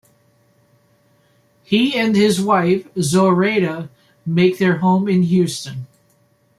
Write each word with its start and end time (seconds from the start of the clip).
He 1.61 1.93
and 1.95 2.15
his 2.15 2.41
wife, 2.41 2.87
Zoraida, 2.99 3.91
make 4.25 4.57
their 4.57 4.77
home 4.79 5.07
in 5.07 5.21
Houston. 5.21 5.85